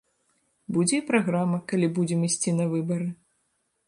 [0.77, 3.07] Будзе і праграма, калі будзем ісці на выбары.